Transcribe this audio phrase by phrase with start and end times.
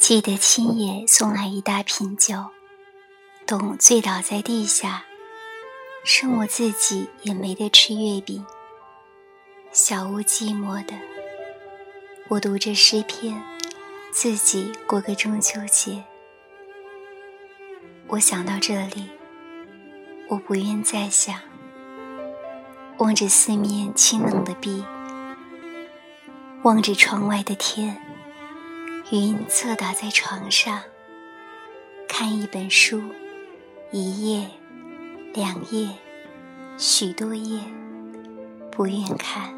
[0.00, 2.46] 记得青爷送来一大瓶酒，
[3.46, 5.04] 董醉倒在地下，
[6.04, 8.44] 剩我自己也没得吃月饼。
[9.72, 10.94] 小屋寂寞的，
[12.28, 13.40] 我读着诗篇，
[14.10, 16.02] 自己过个中秋节。
[18.08, 19.10] 我想到这里，
[20.28, 21.38] 我不愿再想。
[22.96, 24.82] 望着四面清冷的壁，
[26.62, 28.00] 望着窗外的天，
[29.12, 30.80] 云侧倒在床上，
[32.08, 33.02] 看一本书，
[33.90, 34.48] 一页，
[35.34, 35.88] 两页，
[36.78, 37.60] 许多页，
[38.70, 39.52] 不愿看。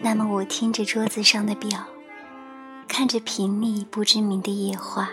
[0.00, 1.84] 那么我听着桌子上的表，
[2.86, 5.10] 看着瓶里不知名的野花。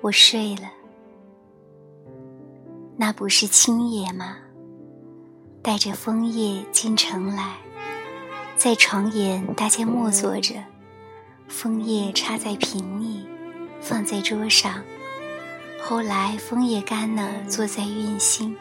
[0.00, 0.72] 我睡了，
[2.96, 4.38] 那不是青野吗？
[5.62, 7.56] 带着枫叶进城来，
[8.56, 10.54] 在床沿大家默坐着，
[11.48, 13.26] 枫叶插在瓶里，
[13.80, 14.82] 放在桌上。
[15.80, 18.56] 后来枫叶干了，坐在院心，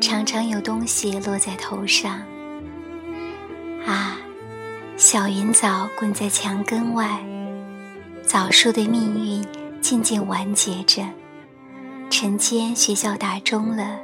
[0.00, 2.22] 常常有东西落在头上。
[3.86, 4.18] 啊，
[4.96, 7.22] 小云藻滚在墙根外，
[8.22, 9.44] 枣树的命运。
[9.80, 11.04] 渐渐完结着，
[12.10, 14.00] 晨间学校打钟了，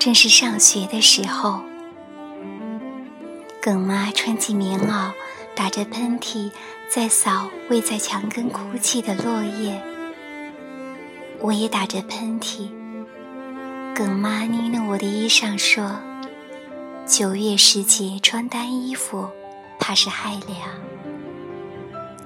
[0.00, 1.60] 正是上学的时候。
[3.62, 5.12] 耿妈穿起棉袄，
[5.60, 6.50] 打着喷嚏，
[6.88, 9.78] 在扫未在墙根哭泣的落叶。
[11.38, 12.70] 我也打着喷嚏。
[13.94, 16.00] 耿妈捏了我的衣裳说
[17.04, 19.28] ：“九月时节穿单衣服，
[19.78, 20.58] 怕是害凉。”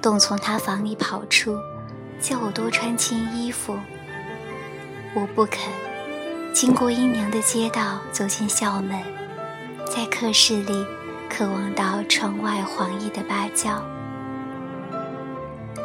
[0.01, 1.59] 董从他房里跑出。
[2.21, 3.77] 叫我多穿件衣服，
[5.13, 5.59] 我不肯。
[6.53, 8.97] 经过阴凉的街道，走进校门，
[9.93, 10.85] 在课室里
[11.37, 13.83] 渴望到窗外黄叶的芭蕉。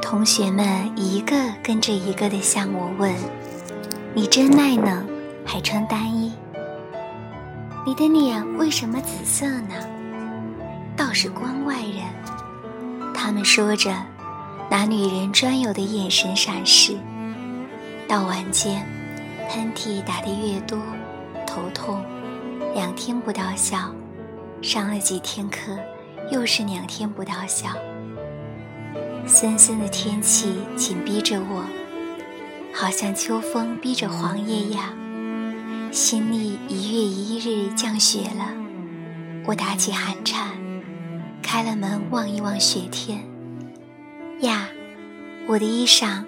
[0.01, 3.13] 同学们一个跟着一个的向我问
[4.15, 5.05] ：“你真耐冷，
[5.45, 6.33] 还穿单衣？
[7.85, 9.75] 你的脸为什么紫色呢？”
[10.97, 12.05] 倒是关外人，
[13.13, 13.93] 他们说着。
[14.71, 16.97] 拿女人专有的眼神闪视，
[18.07, 18.87] 到晚间，
[19.49, 20.79] 喷嚏打得越多，
[21.45, 22.01] 头痛，
[22.73, 23.93] 两天不到校，
[24.63, 25.79] 上了几天课，
[26.31, 27.71] 又是两天不到校。
[29.27, 31.65] 森森的天气紧逼着我，
[32.75, 34.93] 好像秋风逼着黄叶呀，
[35.91, 38.53] 心里一月一日降雪了。
[39.47, 40.51] 我打起寒颤，
[41.43, 43.25] 开了门望一望雪天。
[44.41, 44.69] 呀，
[45.47, 46.25] 我的衣裳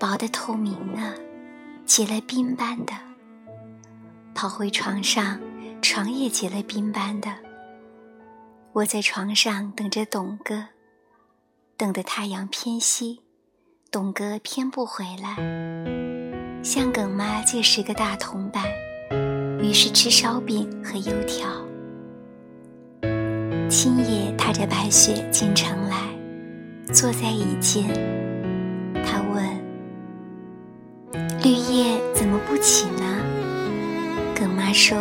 [0.00, 1.14] 薄的透明的，
[1.86, 2.92] 结了冰般的。
[4.34, 5.38] 跑回床上，
[5.80, 7.28] 床也结了冰般的。
[8.72, 10.64] 我在床上等着董哥，
[11.76, 13.20] 等得太阳偏西，
[13.90, 15.36] 董哥偏不回来。
[16.62, 18.64] 向耿妈借十个大铜板，
[19.60, 21.48] 于是吃烧饼和油条。
[23.68, 25.96] 青野踏着白雪进城来。
[26.90, 27.86] 坐在椅间，
[29.04, 29.44] 他问
[31.44, 33.22] ：“绿叶怎么不起呢？”
[34.34, 34.96] 耿妈说：“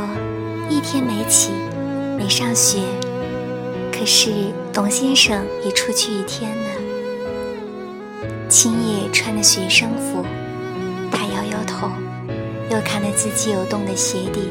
[0.69, 1.51] 一天没起，
[2.17, 2.79] 没上学。
[3.91, 4.31] 可是
[4.71, 6.69] 董先生也出去一天呢。”
[8.49, 10.25] 青叶穿的学生服，
[11.11, 11.89] 他摇摇头，
[12.69, 14.49] 又看了自己有洞的鞋底，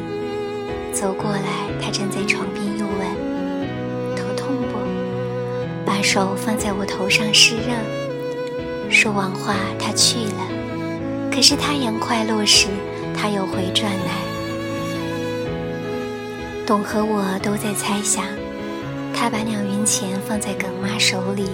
[0.92, 4.16] 走过来，他站在床边，又问。
[4.16, 4.78] 头痛不
[5.86, 10.46] 把手放在我头上湿热，说完话，他去了。
[11.32, 12.66] 可是太阳快落时，
[13.16, 14.35] 他又回转来。
[16.66, 18.24] 董和我都在猜想，
[19.14, 21.48] 他把两元钱放在耿妈手里，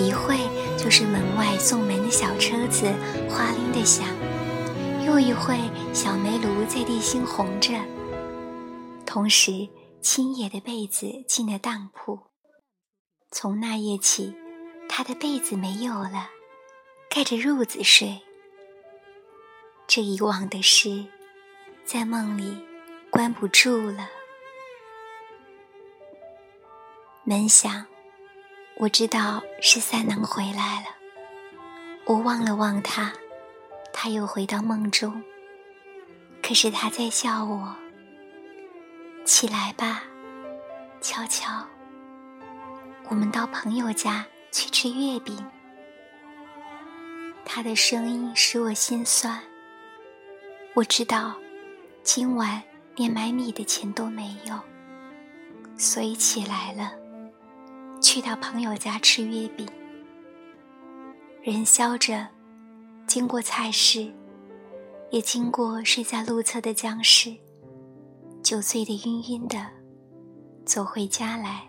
[0.00, 0.38] 一会
[0.78, 2.86] 就是门外送门的小车子
[3.28, 4.06] 哗铃的响，
[5.06, 5.58] 又一会
[5.92, 7.74] 小煤炉在地心红着。
[9.04, 9.68] 同时，
[10.00, 12.18] 青野的被子进了当铺。
[13.30, 14.34] 从那夜起，
[14.88, 16.30] 他的被子没有了，
[17.10, 18.22] 盖着褥子睡。
[19.86, 21.04] 这以往的事，
[21.84, 22.56] 在梦里
[23.10, 24.08] 关不住了。
[27.28, 27.84] 门响，
[28.78, 30.86] 我知道是三郎回来了。
[32.06, 33.12] 我望了望他，
[33.92, 35.22] 他又回到梦中。
[36.42, 37.76] 可是他在叫我
[39.26, 40.04] ：“起来吧，
[41.02, 41.52] 悄悄。”
[43.10, 45.36] 我们到朋友家去吃月饼。
[47.44, 49.38] 他的声音使我心酸。
[50.72, 51.34] 我知道，
[52.02, 52.62] 今晚
[52.96, 54.58] 连买米的钱都没有，
[55.76, 56.92] 所以起来了，
[58.00, 59.66] 去到朋友家吃月饼。
[61.42, 62.26] 人消着，
[63.06, 64.12] 经过菜市，
[65.10, 67.34] 也经过睡在路侧的僵尸，
[68.42, 69.66] 酒醉的晕晕的，
[70.64, 71.62] 走回家来，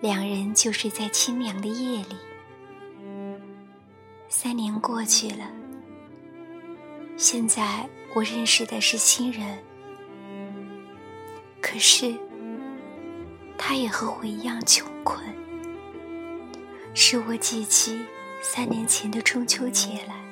[0.00, 2.16] 两人就睡在清凉的夜里。
[4.28, 5.50] 三年过去了，
[7.16, 9.58] 现在我认识的是新人，
[11.60, 12.14] 可是
[13.58, 15.22] 他也和我一样穷困，
[16.92, 17.98] 是我记起
[18.42, 20.29] 三年前的中秋节来。